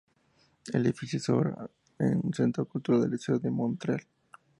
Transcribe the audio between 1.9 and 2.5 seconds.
un